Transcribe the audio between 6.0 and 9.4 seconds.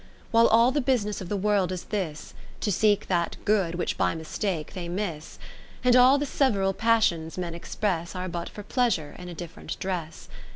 the several Passions men express Are but for Pleasure in a